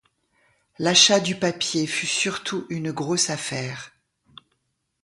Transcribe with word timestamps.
L'achat 0.79 1.19
du 1.19 1.35
papier 1.35 1.85
fut 1.85 2.07
surtout 2.07 2.65
une 2.71 2.91
grosse 2.91 3.29
affaire. 3.29 3.91